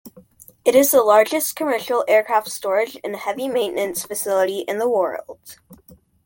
[0.65, 5.57] It is the largest commercial aircraft storage and heavy maintenance facility in the world.